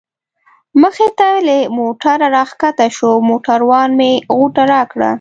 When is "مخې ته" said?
0.81-1.25